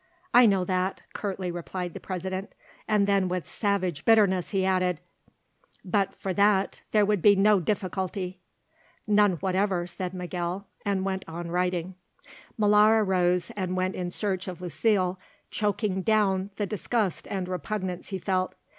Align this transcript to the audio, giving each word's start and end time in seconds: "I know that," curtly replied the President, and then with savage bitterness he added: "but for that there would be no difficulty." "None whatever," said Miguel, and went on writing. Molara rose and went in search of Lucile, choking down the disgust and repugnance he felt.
"I 0.33 0.47
know 0.47 0.65
that," 0.65 1.01
curtly 1.13 1.51
replied 1.51 1.93
the 1.93 1.99
President, 1.99 2.55
and 2.87 3.05
then 3.05 3.27
with 3.27 3.45
savage 3.45 4.03
bitterness 4.03 4.49
he 4.49 4.65
added: 4.65 4.99
"but 5.85 6.15
for 6.15 6.33
that 6.33 6.81
there 6.91 7.05
would 7.05 7.21
be 7.21 7.35
no 7.35 7.59
difficulty." 7.59 8.39
"None 9.05 9.33
whatever," 9.41 9.85
said 9.85 10.15
Miguel, 10.15 10.65
and 10.83 11.05
went 11.05 11.23
on 11.27 11.51
writing. 11.51 11.93
Molara 12.59 13.05
rose 13.07 13.51
and 13.51 13.77
went 13.77 13.93
in 13.93 14.09
search 14.09 14.47
of 14.47 14.59
Lucile, 14.59 15.19
choking 15.51 16.01
down 16.01 16.49
the 16.55 16.65
disgust 16.65 17.27
and 17.29 17.47
repugnance 17.47 18.09
he 18.09 18.17
felt. 18.17 18.55